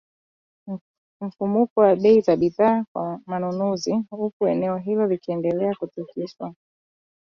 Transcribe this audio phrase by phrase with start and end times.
[1.21, 6.55] mfumuko wa bei za bidhaa kwa wanunuzi, uku eneo hilo likiendelea kutikiswa na